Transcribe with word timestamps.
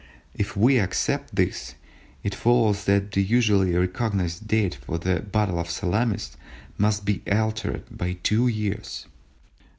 If 0.33 0.57
we 0.57 0.79
accept 0.79 1.35
this, 1.35 1.75
it 2.23 2.33
follows 2.33 2.85
that 2.85 3.11
the 3.11 3.21
usually 3.21 3.75
recognised 3.75 4.47
date 4.47 4.73
for 4.73 4.97
the 4.97 5.19
battle 5.19 5.59
of 5.59 5.69
Salamis 5.69 6.37
must 6.75 7.05
be 7.05 7.21
altered 7.31 7.83
by 7.95 8.13
two 8.23 8.47
years. 8.47 9.05